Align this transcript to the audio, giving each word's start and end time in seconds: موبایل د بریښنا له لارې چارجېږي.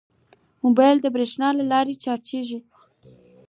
موبایل 0.63 0.97
د 1.01 1.07
بریښنا 1.13 1.49
له 1.59 1.63
لارې 1.71 1.95
چارجېږي. 2.03 2.59